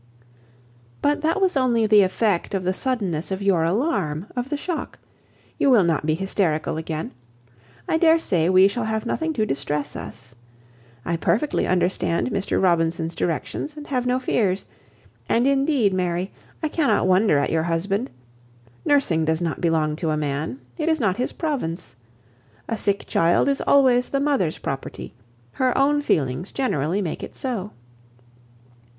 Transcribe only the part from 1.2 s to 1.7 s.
that was